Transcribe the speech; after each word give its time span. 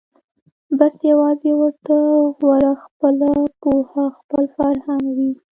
بس 0.77 0.93
یوازي 1.11 1.51
ورته 1.55 1.95
غوره 2.37 2.73
خپله 2.83 3.31
پوهه 3.61 4.05
خپل 4.19 4.43
فرهنګ 4.55 5.03
وي 5.17 5.31